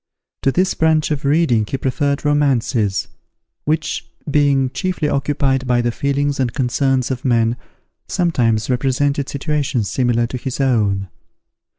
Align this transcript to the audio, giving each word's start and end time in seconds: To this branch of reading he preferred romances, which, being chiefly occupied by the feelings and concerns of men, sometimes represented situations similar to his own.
To 0.41 0.51
this 0.51 0.73
branch 0.73 1.11
of 1.11 1.25
reading 1.25 1.63
he 1.67 1.77
preferred 1.77 2.25
romances, 2.25 3.07
which, 3.65 4.09
being 4.27 4.71
chiefly 4.71 5.07
occupied 5.07 5.67
by 5.67 5.81
the 5.83 5.91
feelings 5.91 6.39
and 6.39 6.51
concerns 6.51 7.11
of 7.11 7.23
men, 7.23 7.55
sometimes 8.07 8.67
represented 8.67 9.29
situations 9.29 9.91
similar 9.91 10.25
to 10.25 10.37
his 10.37 10.59
own. 10.59 11.07